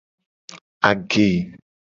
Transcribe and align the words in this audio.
Age. 0.89 1.53